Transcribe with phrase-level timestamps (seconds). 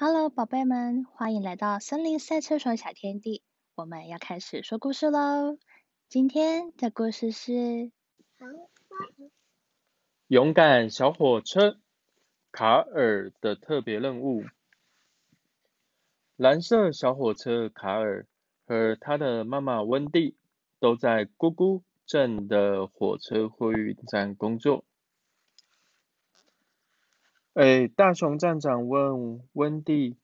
[0.00, 3.42] Hello，宝贝们，欢迎来到森林赛车手小天地。
[3.74, 5.58] 我们要开始说故事喽。
[6.08, 7.90] 今天的故事是
[10.28, 11.80] 勇敢小火车
[12.52, 14.44] 卡尔的特别任务。
[16.36, 18.28] 蓝色小火车卡尔
[18.68, 20.36] 和他的妈妈温蒂
[20.78, 24.84] 都在咕咕镇的火车货运站工作。
[27.58, 30.16] 哎，大熊站长问温蒂：“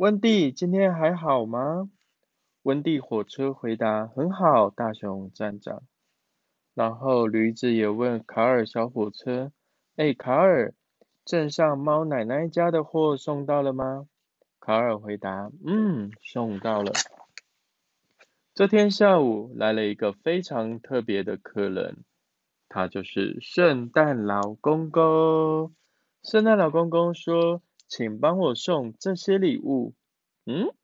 [0.00, 1.90] 温蒂，今天还好吗？”
[2.64, 5.82] 温蒂火车回答：“很好，大熊站长。”
[6.72, 9.52] 然后驴子也问卡尔小火车
[9.96, 10.72] ：“哎，卡尔，
[11.26, 14.06] 镇上猫奶奶家的货送到了吗？”
[14.58, 16.92] 卡尔回答：“嗯，送到了。”
[18.56, 22.04] 这天下午来了一个非常特别的客人，
[22.70, 25.74] 他就是圣诞老公公。
[26.22, 29.94] 圣诞老公公说：“请帮我送这些礼物。”
[30.44, 30.74] 嗯？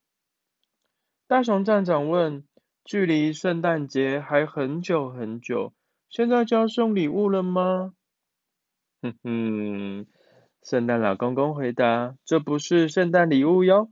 [1.27, 2.47] 大熊站长问
[2.85, 5.75] ：“距离圣诞节还很久很久，
[6.09, 7.95] 现在就要送礼物了吗？”
[9.03, 10.07] 哼哼，
[10.63, 13.91] 圣诞老公公回答：“这不是圣诞礼物哟，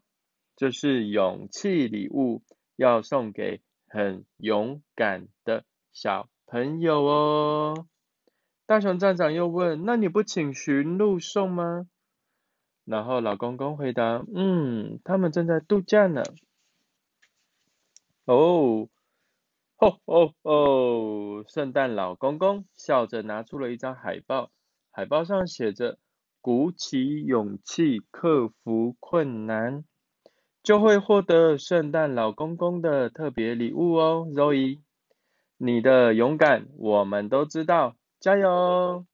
[0.56, 2.42] 这是勇气礼物，
[2.76, 7.86] 要送给很勇敢的小朋友哦。”
[8.66, 11.86] 大熊站长又问：“那你不请驯鹿送吗？”
[12.86, 16.22] 然后老公公回答：“嗯，他们正在度假呢。”
[18.24, 18.88] 哦，
[19.76, 21.44] 吼吼吼！
[21.46, 24.50] 圣诞老公公笑着拿出了一张海报，
[24.90, 25.98] 海报上写着
[26.40, 29.84] ：“鼓起勇气，克服困难，
[30.62, 34.80] 就会获得圣诞老公公的特别礼物哦。” Zoe，
[35.58, 37.94] 你的勇敢我们都知道。
[38.24, 39.04] 加油！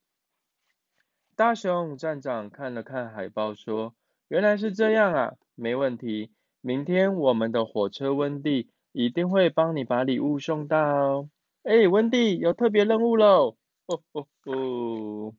[1.35, 3.93] 大熊站长看了看海报，说
[4.31, 6.31] ：“原来是这样啊，没问题。
[6.61, 11.27] 明天我们的火车温蒂一定会帮你把礼物送到。”
[11.65, 13.57] 哎，温蒂有特别任务喽！
[13.87, 15.35] 哦哦哦！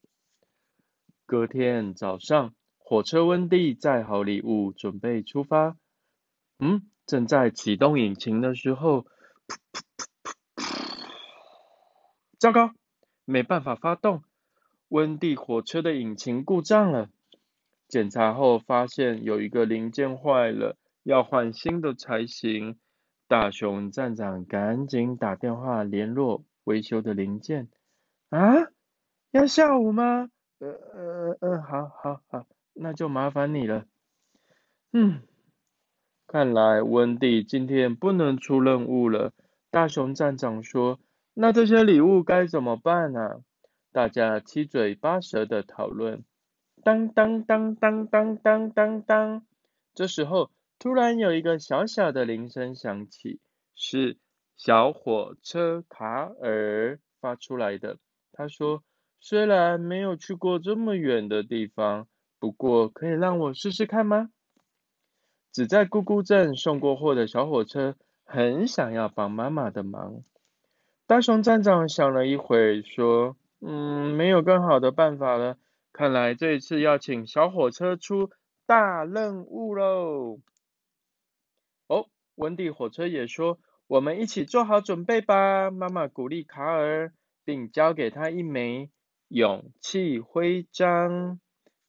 [1.25, 5.77] 隔天早上，火车温蒂载好礼物，准备出发。
[6.59, 10.65] 嗯，正在启动引擎的时候，噗噗噗噗噗！
[12.37, 12.73] 糟糕！
[13.25, 14.23] 没办法发动，
[14.89, 17.09] 温蒂火车的引擎故障了。
[17.87, 22.79] 检查后发现有一个零件坏了，要换新的才行。
[23.27, 27.69] 大熊站长赶紧打电话联络维修的零件。
[28.29, 28.67] 啊？
[29.31, 30.29] 要下午吗？
[30.59, 33.85] 呃呃呃，好好好，那就麻烦你了。
[34.91, 35.21] 嗯，
[36.27, 39.31] 看来温蒂今天不能出任务了。
[39.69, 40.99] 大熊站长说。
[41.33, 43.43] 那这些礼物该怎么办呢？
[43.91, 46.23] 大家七嘴八舌的讨论。
[46.83, 49.45] 当当当当当当当当，
[49.93, 50.49] 这时候
[50.79, 53.39] 突然有一个小小的铃声响起，
[53.75, 54.17] 是
[54.57, 57.97] 小火车卡尔发出来的。
[58.33, 58.83] 他说
[59.19, 62.07] ：“虽然没有去过这么远的地方，
[62.39, 64.31] 不过可以让我试试看吗？”
[65.53, 70.23] 只在咕咕镇送过货的小火车很想要帮妈妈的忙。
[71.11, 75.57] 大熊站长想了一会，说：“嗯，没有更好的办法了。
[75.91, 78.29] 看来这一次要请小火车出
[78.65, 80.39] 大任务喽。”
[81.89, 87.11] 哦，温蒂火车也说：“我们一起做好准备吧。”妈妈鼓励卡尔，
[87.43, 88.89] 并交给他一枚
[89.27, 91.41] 勇气徽章。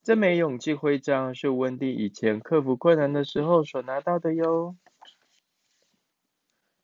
[0.03, 4.75] 这枚勇气徽章是温蒂以前克服困难的时候所拿到的哟。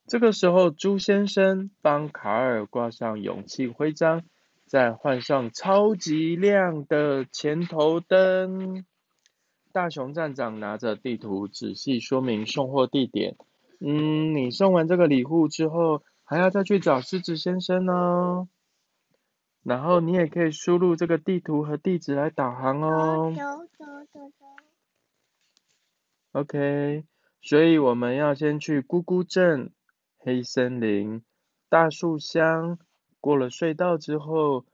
[0.10, 4.24] 这个时候，朱先生帮卡尔挂上勇气徽章，
[4.66, 8.86] 再换上超级亮的前头灯。
[9.72, 13.38] 大熊站长拿着地图，仔细说明送货地点。
[13.80, 18.48] 嗯，你送完这个礼物之后，还要再去找狮子先生哦。
[19.62, 23.32] 然后你也可以输入这个地图和地址来导航哦。
[26.32, 27.04] OK，
[27.44, 29.72] 所以我们要先去咕咕镇。
[30.20, 31.24] 黑森林、
[31.70, 32.78] 大树乡，
[33.22, 34.66] 过了隧道之后，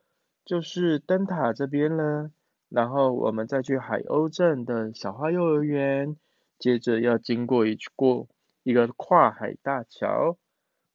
[0.43, 2.31] 就是灯塔这边了。
[2.67, 6.17] 然后我们再去海鸥镇的小花幼儿园，
[6.57, 8.27] 接着要经过一过
[8.63, 10.37] 一个跨海大桥，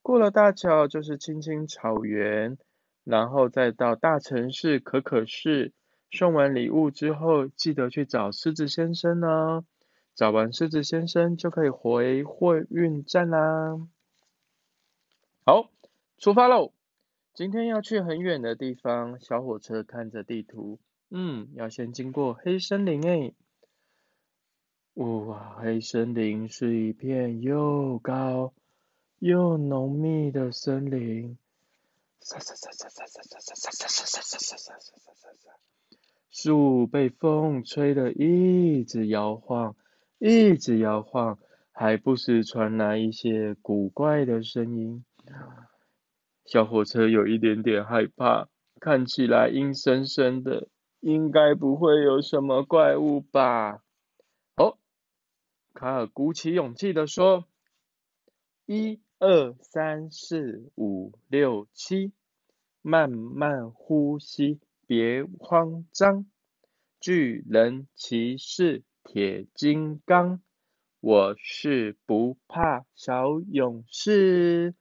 [0.02, 2.58] 过了大桥就是青青草原，
[3.04, 5.72] 然后再到大城市可可市。
[6.10, 9.64] 送完礼物之后，记得去找狮子先生哦。
[10.16, 13.78] 找完狮子先生，就可以回货运站啦。
[15.50, 15.68] 好，
[16.16, 16.72] 出发喽！
[17.34, 19.18] 今天要去很远的地方。
[19.18, 20.78] 小火车看着地图，
[21.10, 23.34] 嗯，要先经过黑森林诶。
[24.94, 28.54] 哇黑森林是一片又高
[29.18, 31.36] 又浓密的森林。
[32.20, 35.56] 沙沙沙沙沙沙沙沙沙沙沙沙沙沙沙沙沙。
[36.30, 39.74] 树被风吹得一直摇晃，
[40.20, 41.40] 一直摇晃，
[41.72, 45.04] 还不时传来一些古怪的声音。
[46.44, 48.48] 小火车有一点点害怕，
[48.80, 50.68] 看起来阴森森的，
[50.98, 53.82] 应该不会有什么怪物吧？
[54.56, 54.78] 哦，
[55.74, 57.44] 卡尔鼓起勇气的说
[58.66, 62.12] ：“一二三四五六七，
[62.82, 66.26] 慢慢呼吸，别慌张。
[66.98, 70.42] 巨人骑士铁金刚，
[71.00, 74.74] 我是不怕小勇士。”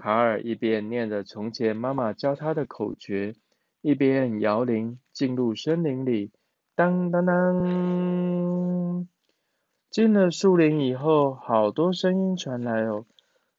[0.00, 3.34] 卡尔一边念着从前妈妈教他的口诀，
[3.82, 6.32] 一边摇铃进入森林里。
[6.74, 9.06] 当当当！
[9.90, 13.04] 进了树林以后，好多声音传来哦。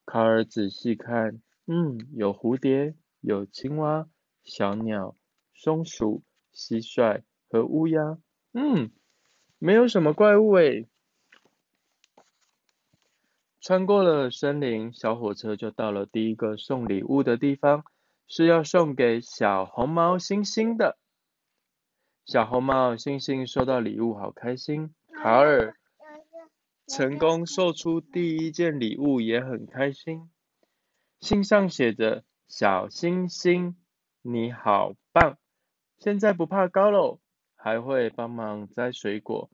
[0.04, 4.08] 卡尔仔细看，嗯，有蝴蝶，有青蛙，
[4.44, 5.16] 小鸟，
[5.54, 6.24] 松鼠，
[6.56, 7.22] 蟋蟀
[7.52, 8.18] 和乌鸦。
[8.54, 8.90] 嗯，
[9.60, 10.88] 没有什么怪物诶。
[13.62, 17.86] 穿过了森林，小火车就到了第一个送礼物的地方，
[18.28, 20.98] 是要送给小红毛猩猩的。
[22.26, 24.96] 小红帽猩猩收到礼物，好开心。
[25.14, 25.76] 卡尔
[26.88, 30.32] 成功送出第一件礼物，也很开心。
[31.20, 33.76] 信上写着：“小星星，
[34.24, 35.38] 你好棒！
[36.00, 37.20] 现在不怕高喽，
[37.56, 39.52] 还会帮忙摘水果。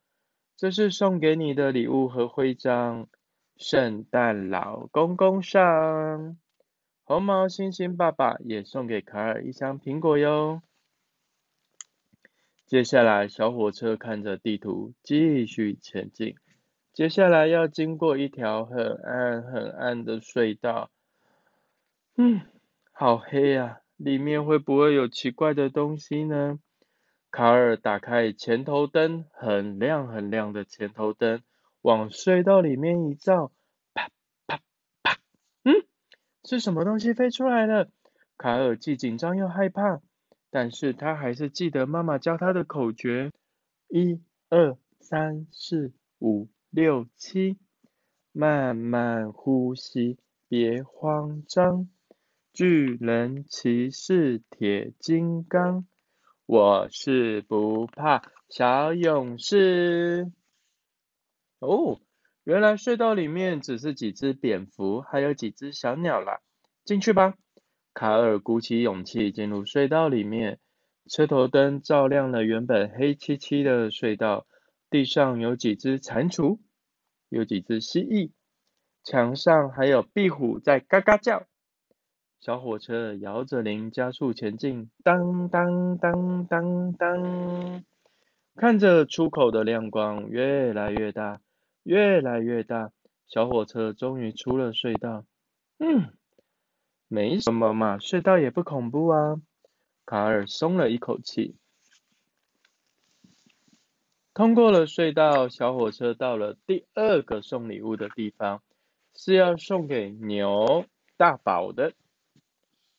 [0.56, 3.10] 这是送给你的礼物和徽章。”
[3.58, 6.38] 圣诞老公公上，
[7.04, 10.62] 红毛猩猩爸爸也送给卡尔一箱苹果哟。
[12.68, 16.36] 接下来，小火车看着地图继续前进。
[16.94, 20.92] 接下来要经过一条很暗很暗的隧道。
[22.16, 22.42] 嗯，
[22.92, 26.60] 好黑呀，里面会不会有奇怪的东西呢？
[27.32, 31.42] 卡尔打开前头灯，很亮很亮的前头灯。
[31.88, 33.54] 往隧道里面一照，
[33.94, 34.10] 啪
[34.46, 34.60] 啪
[35.04, 35.20] 啪，
[35.64, 35.88] 嗯，
[36.44, 37.88] 是什么东西飞出来了？
[38.38, 40.02] 卡尔既紧张又害怕，
[40.50, 43.32] 但是他还是记得妈妈教他的口诀：
[43.88, 44.20] 一、
[44.50, 47.58] 二、三、四、五、六、七，
[48.34, 50.18] 慢慢呼吸，
[50.50, 51.88] 别慌张。
[52.52, 55.88] 巨人骑士铁金刚，
[56.46, 60.30] 我是不怕小勇士。
[61.60, 62.00] 哦，
[62.44, 66.42] 原来隧道里面只是几只蝙蝠，还有几只小鸟啦。
[66.86, 67.36] 进去吧。
[67.94, 70.60] 卡尔鼓起勇气进入隧道里面，
[71.10, 74.46] 车头灯照亮了原本黑漆漆的隧道。
[74.90, 76.60] 地上有几只蟾蜍，
[77.28, 78.32] 有几只蜥蜴，
[79.04, 81.44] 墙上还有壁虎在嘎嘎叫。
[82.40, 87.84] 小火车摇着铃加速前进，当当当当当，
[88.56, 91.42] 看着出口的亮光越来越大。
[91.88, 92.92] 越来越大，
[93.28, 95.24] 小火车终于出了隧道。
[95.78, 96.14] 嗯，
[97.08, 99.42] 没什么嘛，隧道也不恐怖啊。
[100.06, 101.56] 卡尔松了一口气。
[104.34, 108.62] 通过了隧道，小火车到了第二个送礼物的地方，
[109.16, 110.84] 是要送给牛
[111.16, 111.94] 大宝的。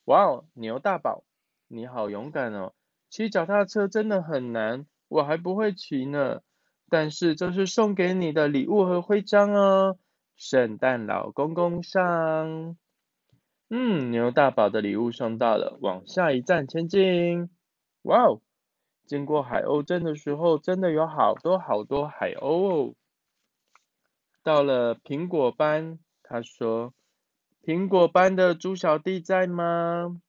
[0.05, 1.23] 哇哦，牛大宝，
[1.67, 2.73] 你好勇敢哦！
[3.11, 6.41] 骑脚踏车真的很难，我还不会骑呢。
[6.89, 9.97] 但是这是送给你的礼物和徽章哦，
[10.35, 12.75] 圣诞老公公上。
[13.69, 17.49] 嗯，牛大宝的礼物送到了，往下一站前进。
[18.01, 18.41] 哇哦，
[19.05, 22.93] 经过海鸥镇的时候，真的有好多好多海鸥哦。
[24.41, 26.93] 到了苹果班，他说
[27.63, 30.19] ：“苹果班的猪小弟在吗？”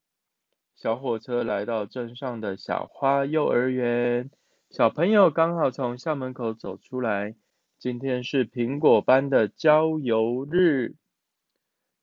[0.76, 4.30] 小火车来到镇上的小花幼儿园。
[4.70, 7.34] 小朋友刚好从校门口走出来。
[7.80, 10.94] 今天是苹果班的郊游日。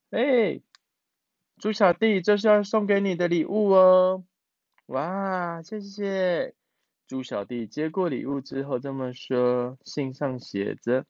[0.10, 0.60] 哎，
[1.60, 4.26] 猪小弟，这是要送给你的礼物哦！
[4.88, 6.56] 哇，谢谢！
[7.08, 11.06] 猪小弟接过礼物之后这么说，信上写着：“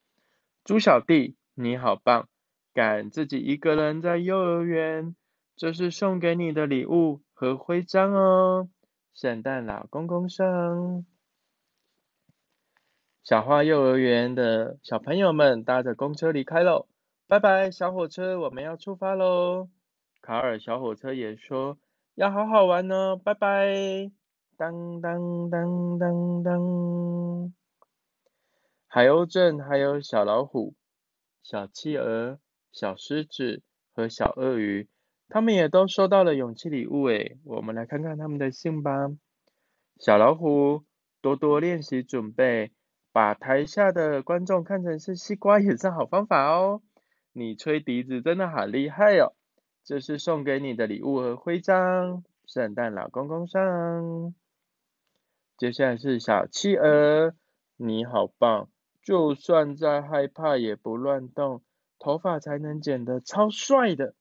[0.63, 2.29] 猪小弟，你好棒，
[2.71, 5.15] 敢自己一个人在幼儿园。
[5.55, 8.69] 这是送给你的礼物和徽章哦，
[9.15, 11.03] 圣诞老公公上。”
[13.27, 16.87] 小花幼儿园的小朋友们搭着公车离开喽，
[17.27, 19.67] 拜拜，小火车，我们要出发喽。
[20.21, 21.77] 卡尔小火车也说
[22.15, 24.09] 要好好玩哦，拜拜。
[24.55, 27.53] 当当当当当。
[28.87, 30.75] 海鸥镇还有小老虎、
[31.43, 32.39] 小企鹅、
[32.71, 34.87] 小狮子和小鳄鱼，
[35.27, 37.37] 他们也都收到了勇气礼物诶。
[37.43, 39.09] 我们来看看他们的信吧。
[39.99, 40.85] 小老虎，
[41.19, 42.71] 多多练习准备，
[43.17, 46.83] 把台下的观众看成是西瓜也是好方法哦。
[47.33, 49.33] 你吹笛子真的好厉害哦！
[49.83, 54.35] 这是送给你的礼物和徽章，圣诞老公公上。
[55.57, 57.33] 接下来是小企鹅，
[57.77, 58.69] 你好棒，
[59.01, 61.63] 就算再害怕也不乱动，
[61.97, 64.13] 头发才能剪得超帅的。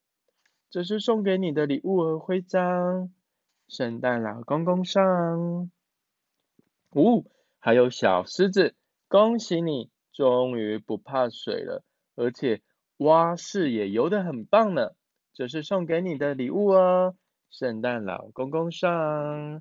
[0.70, 3.12] 这是送给你的礼物和徽章，
[3.68, 5.70] 圣诞老公公上。
[6.94, 8.74] 呜，还有小狮子，
[9.08, 11.84] 恭喜你，终于不怕水了，
[12.14, 12.62] 而且。
[13.00, 14.92] 蛙式也游得很棒呢，
[15.34, 17.14] 这是送给你的礼物哦，
[17.50, 19.60] 圣诞老公公上。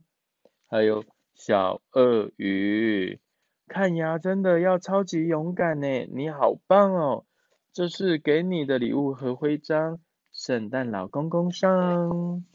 [0.70, 3.20] 还有小鳄鱼，
[3.68, 7.26] 看牙真的要超级勇敢呢，你好棒哦，
[7.74, 10.00] 这是给你的礼物和徽章，
[10.32, 12.46] 圣诞老公公上。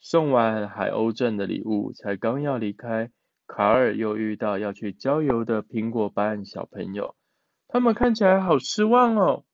[0.00, 3.10] 送完海鸥镇的礼物，才刚要离开，
[3.52, 7.16] 卡尔又遇到要去郊游的苹果班小朋友。
[7.66, 9.44] 他们看起来好失望哦，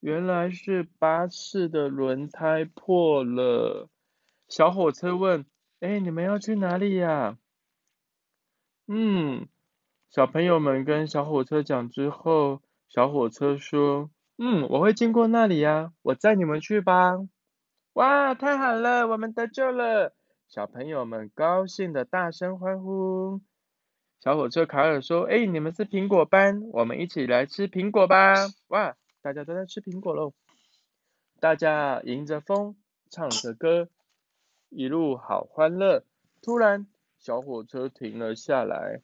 [0.00, 3.88] 原来是巴士的轮胎破了。
[4.48, 5.46] 小火车问
[5.78, 7.38] ：“哎，你们要去哪里呀？”
[8.88, 9.46] 嗯，
[10.10, 17.12] 小朋友们跟小火车讲之后，小火车说：“嗯，我会经过那里呀，我载你们去吧。”
[17.94, 20.12] 哇，太好了，我们得救了！
[20.48, 23.42] 小朋友们高兴的大声欢呼。
[24.18, 28.34] 小火车卡尔说：“哎，你们是苹果班，我们一起来吃苹果吧！”
[28.68, 30.32] 哇，大家都在吃苹果喽！
[31.38, 32.76] 大家迎着风，
[33.10, 33.90] 唱着歌，
[34.70, 36.02] 一路好欢乐。
[36.40, 36.86] 突然，
[37.18, 39.02] 小火车停了下来。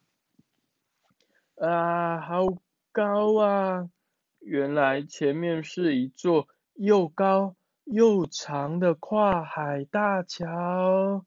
[1.57, 2.47] 啊，好
[2.91, 3.91] 高啊！
[4.39, 11.23] 原来前面是一座又高又长的跨海大桥。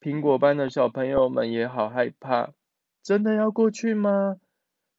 [0.00, 2.52] 苹果班的小朋友们也好害怕，
[3.02, 4.36] 真的要过去吗？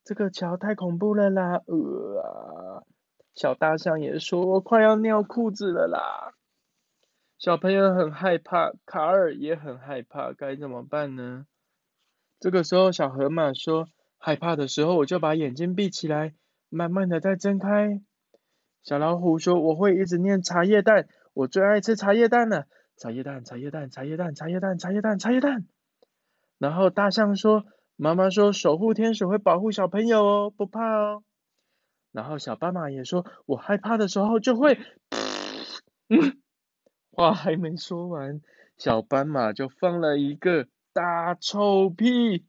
[0.03, 1.61] 这个桥太恐怖了啦！
[1.67, 2.83] 呃啊，
[3.35, 6.33] 小大象也说，我快要尿裤子了啦。
[7.37, 11.45] 小朋友很害怕，卡尔也很害怕，该怎么办呢？
[12.39, 13.87] 这个时候，小河马说，
[14.17, 16.33] 害怕的时候我就把眼睛闭起来，
[16.69, 18.01] 慢慢的再睁开。
[18.83, 22.65] 小老虎说，我会一直念茶叶蛋，我最爱吃茶叶蛋了。
[23.01, 25.65] 茶叶蛋，茶叶蛋，茶叶蛋，茶叶蛋，茶叶蛋，茶叶蛋。
[26.59, 27.65] 然后大象说
[27.97, 31.23] ：“妈妈说守护天使会保护小朋友哦，不怕哦。”
[32.13, 34.77] 然后小斑马也说：“我害怕的时候就会……”
[36.09, 36.39] 嗯，
[37.09, 38.39] 话还没说完，
[38.77, 42.45] 小斑马就放了一个大臭屁。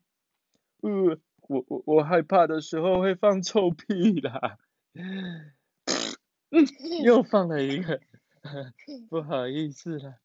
[0.82, 1.18] 呃，
[1.48, 4.58] 我我我害怕的时候会放臭屁啦。
[4.92, 5.54] 嗯，
[7.06, 8.02] 又放了一个，
[9.08, 10.16] 不好意思了。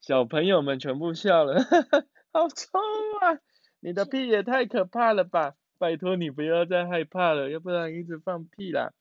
[0.00, 2.78] 小朋友们全部笑了，哈哈，好臭
[3.20, 3.38] 啊！
[3.80, 5.54] 你的屁也太可怕了吧！
[5.76, 8.92] 拜托你不要再害怕了，要不然一直放屁啦。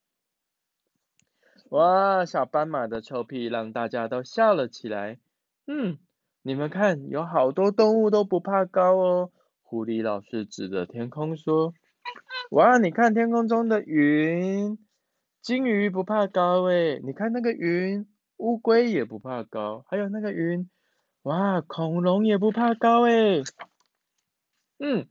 [1.69, 5.17] 哇，小斑马的臭屁让大家都笑了起来。
[5.65, 5.97] 嗯，
[6.41, 9.31] 你们看，有好多动物都不怕高哦。
[9.63, 11.73] 狐狸老师指着天空说
[12.51, 14.77] ：“哇，你看天空中的云，
[15.41, 20.69] 金鱼不怕高诶，你看那个云，乌龟也不怕高，还有那个云。”
[21.23, 23.43] 哇，恐龙也不怕高诶。
[24.79, 25.07] 嗯，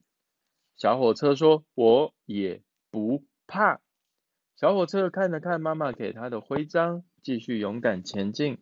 [0.76, 3.80] 小火车说：“我也不怕。”
[4.56, 8.58] 小火车看了看妈妈给他的徽章，继续勇敢前进。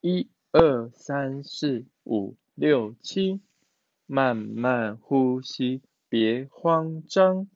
[0.00, 3.42] 一二三四五六七，
[4.06, 7.48] 慢慢呼吸，别慌张。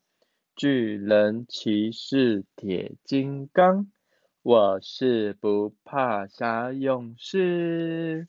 [0.55, 3.91] 巨人骑士铁金刚，
[4.43, 8.29] 我是不怕啥勇士。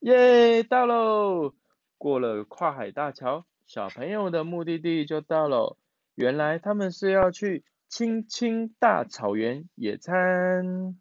[0.00, 1.54] 耶，到喽！
[1.98, 5.78] 过了跨海大桥，小朋友的目的地就到了。
[6.14, 10.98] 原来他们是要去青青大草原野餐。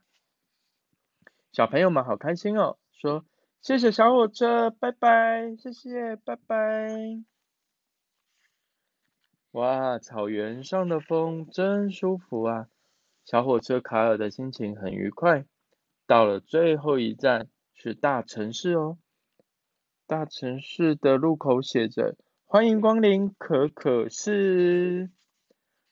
[1.52, 3.26] 小朋友们好开心哦，说
[3.62, 7.24] 谢谢小火车，拜拜，谢谢，拜拜。
[9.52, 12.68] 哇，草原上的风真舒服啊！
[13.24, 15.46] 小火车卡尔的心情很愉快。
[16.08, 17.48] 到了最后一站。
[17.86, 18.98] 是大城市哦，
[20.08, 25.12] 大城市的路口写着“欢迎光临可可市”。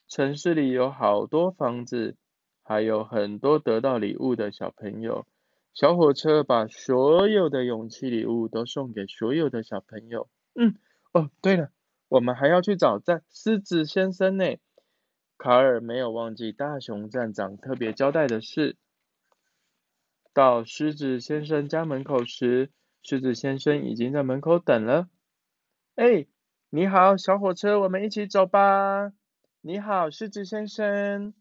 [0.09, 2.15] 城市里有好多房子，
[2.63, 5.27] 还有很多得到礼物的小朋友。
[5.75, 10.27] 小火车把所有的勇气礼物都送给所有的小朋友。
[10.55, 10.73] 嗯，
[11.11, 11.69] 哦，对了，
[12.09, 14.55] 我们还要去找在狮子先生呢。
[15.37, 18.77] 卡尔没有忘记大熊站长特别交代的事。
[20.33, 22.71] 到狮子先生家门口时，
[23.03, 25.07] 狮子先生已经在门口等了。
[25.95, 26.25] 哎，
[26.71, 29.13] 你好，小火车，我们一起走吧。
[29.61, 31.35] 你好，狮子先生。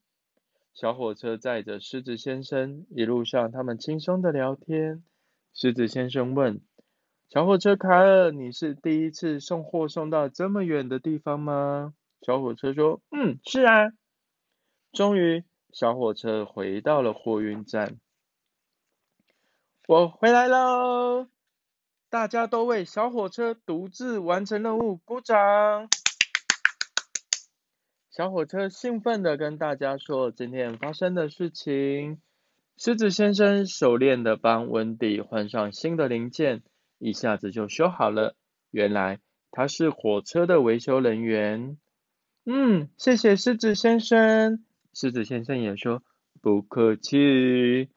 [0.74, 5.02] 小火车载着狮子先生，一路上他们轻松的聊天。
[5.54, 6.60] 狮子先生问
[7.30, 13.90] ：“小火车卡尔，你是第一次送货送到这么远的地方吗？”小火车说：“嗯，是啊。”
[14.92, 17.98] 终于，小火车回到了货运站。
[19.88, 21.26] 我回来喽！
[22.08, 25.88] 大家都为小火车独自完成任务鼓掌。
[28.08, 32.20] 小火车兴奋的跟大家说今天发生的事情。
[32.76, 36.62] 狮子先生熟练的帮温迪换上新的零件，
[36.98, 38.36] 一下子就修好了。
[38.70, 39.18] 原来
[39.50, 41.76] 他是火车的维修人员。
[42.44, 44.64] 嗯，谢谢狮子先生。
[44.94, 46.04] 狮子先生也说
[46.40, 47.90] 不客气。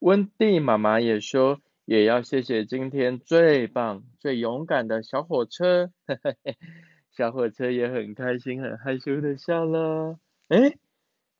[0.00, 5.90] 温蒂妈妈也说，也要谢谢今天最棒、最勇敢的小火车。
[7.10, 10.18] 小火车也很开心、很害羞的笑了。
[10.48, 10.76] 哎，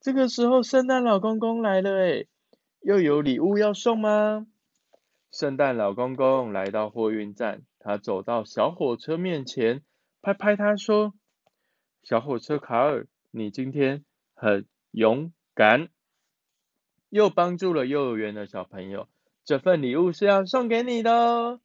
[0.01, 2.25] 这个时候圣诞老公公来了，哎，
[2.81, 4.47] 又有礼物要送吗？
[5.31, 9.83] 圣诞老公公来到货运站，他走到小火车面前，
[10.23, 11.13] 拍拍他说
[12.03, 14.03] ：“小火车卡尔，你今天
[14.35, 15.89] 很勇敢。”
[17.09, 19.09] 又帮助了幼儿园的小朋友，
[19.45, 21.61] 这份礼物是要送给你的哦！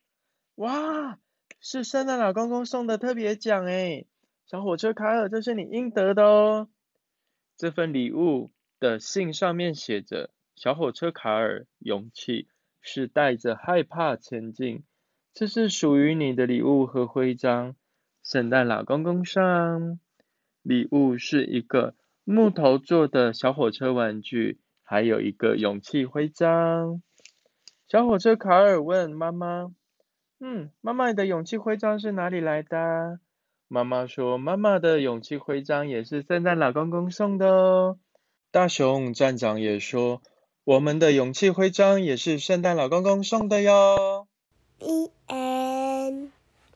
[0.55, 1.19] 哇，
[1.60, 4.05] 是圣诞老公公送的特别奖哎，
[4.45, 6.69] 小火车卡尔，这是你应得的哦。
[7.57, 12.48] 这份礼物的信上面写着：“小火车卡尔，勇气
[12.81, 14.83] 是带着害怕前进。”
[15.33, 17.75] 这是属于你的礼物和徽章。
[18.24, 20.00] 圣诞老公公上，
[20.62, 24.59] 礼物是一个木头做的小火车玩具。
[24.92, 27.01] 还有一个勇气徽章。
[27.88, 29.72] 小火车卡尔问妈妈
[30.42, 33.22] ：“嗯，妈妈你的勇气徽章是哪里来的？”
[33.70, 38.00] 妈妈说：“妈妈的勇气徽章也是圣诞老公公送的哦。”
[38.51, 40.22] 大熊站长也说
[40.66, 44.27] ：“我们的勇气徽章也是圣诞老公公送的哟。”